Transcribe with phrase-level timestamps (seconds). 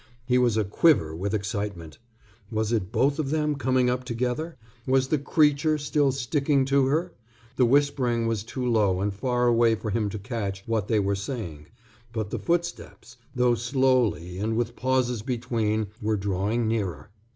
[0.25, 1.99] He was a quiver with excitement.
[2.49, 4.57] Was it both of them coming up together?
[4.87, 7.13] Was the creature still sticking to her?
[7.55, 11.13] The whispering was too low and far away for him to catch what they were
[11.13, 11.67] saying.
[12.13, 17.11] But the footsteps, though slowly and with pauses between, were drawing nearer.